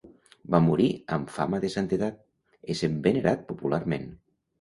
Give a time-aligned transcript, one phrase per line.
[0.53, 2.17] Va morir amb fama de santedat,
[2.75, 4.09] essent venerat popularment.